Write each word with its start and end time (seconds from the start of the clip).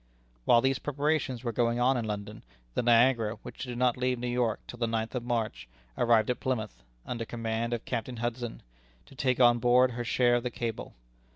While 0.45 0.61
these 0.61 0.79
preparations 0.79 1.43
were 1.43 1.51
going 1.51 1.79
on 1.79 1.95
in 1.95 2.05
London, 2.05 2.43
the 2.73 2.81
Niagara, 2.81 3.35
which 3.43 3.65
did 3.65 3.77
not 3.77 3.97
leave 3.97 4.17
New 4.17 4.25
York 4.27 4.59
till 4.65 4.79
the 4.79 4.87
ninth 4.87 5.13
of 5.13 5.23
March, 5.23 5.67
arrived 5.95 6.31
at 6.31 6.39
Plymouth, 6.39 6.81
under 7.05 7.23
command 7.23 7.71
of 7.71 7.85
Captain 7.85 8.17
Hudson, 8.17 8.63
to 9.05 9.13
take 9.13 9.39
on 9.39 9.59
board 9.59 9.91
her 9.91 10.03
share 10.03 10.37
of 10.37 10.41
the 10.41 10.49
cable. 10.49 10.95